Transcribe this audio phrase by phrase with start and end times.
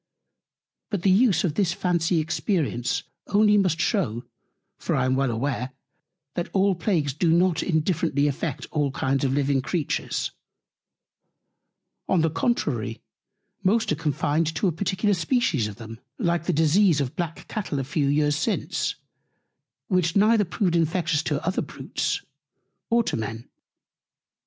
[0.89, 4.25] But the Use of this Fancy Experience only must shew;
[4.79, 5.73] for I am well aware,
[6.33, 10.31] that all Plagues do not indifferently affect all Kinds of living Creatures;
[12.09, 12.99] on the contrary,
[13.61, 17.47] most are confined to a particular Species of them; like the Disease of the Black
[17.47, 18.95] Cattle a few Years since,
[19.87, 22.23] which neither proved Infectious to other Brutes,
[22.89, 23.47] nor to Men.